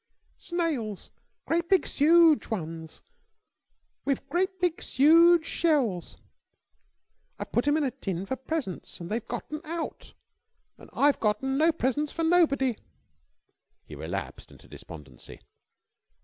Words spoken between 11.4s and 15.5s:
no presents for nobody." He relapsed into despondency.